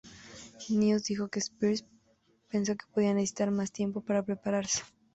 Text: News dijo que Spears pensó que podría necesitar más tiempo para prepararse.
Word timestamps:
News 0.79 1.03
dijo 1.03 1.27
que 1.31 1.37
Spears 1.47 1.85
pensó 2.51 2.71
que 2.73 2.87
podría 2.91 3.13
necesitar 3.13 3.51
más 3.51 3.71
tiempo 3.71 4.01
para 4.01 4.25
prepararse. 4.25 4.79